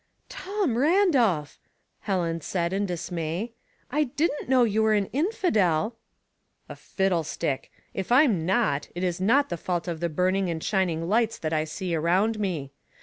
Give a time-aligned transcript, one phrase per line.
[0.29, 1.59] ""Tom Randolph!"
[1.99, 3.53] Helen said, in dismay.
[3.53, 3.53] *^
[3.91, 5.95] I dldnt know you were an infidel.""
[6.69, 7.69] A fiddlestick!
[7.93, 11.53] If I'm not^ it is not the fault of the burning and shining lights that
[11.53, 12.71] I see around me.